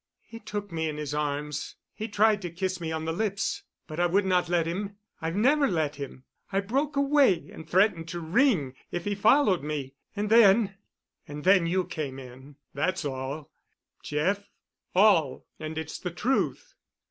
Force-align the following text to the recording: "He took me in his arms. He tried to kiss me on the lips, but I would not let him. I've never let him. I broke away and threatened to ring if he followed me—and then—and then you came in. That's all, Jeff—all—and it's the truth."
"He 0.23 0.39
took 0.39 0.71
me 0.71 0.89
in 0.89 0.97
his 0.97 1.13
arms. 1.13 1.75
He 1.93 2.07
tried 2.07 2.41
to 2.41 2.49
kiss 2.49 2.81
me 2.81 2.91
on 2.91 3.05
the 3.05 3.13
lips, 3.13 3.61
but 3.85 3.99
I 3.99 4.07
would 4.07 4.25
not 4.25 4.49
let 4.49 4.65
him. 4.65 4.95
I've 5.21 5.35
never 5.35 5.67
let 5.67 5.97
him. 5.97 6.23
I 6.51 6.59
broke 6.59 6.95
away 6.95 7.51
and 7.53 7.69
threatened 7.69 8.07
to 8.07 8.19
ring 8.19 8.73
if 8.89 9.05
he 9.05 9.13
followed 9.13 9.61
me—and 9.61 10.31
then—and 10.31 11.43
then 11.43 11.67
you 11.67 11.83
came 11.85 12.17
in. 12.17 12.55
That's 12.73 13.05
all, 13.05 13.51
Jeff—all—and 14.01 15.77
it's 15.77 15.99
the 15.99 16.09
truth." 16.09 16.73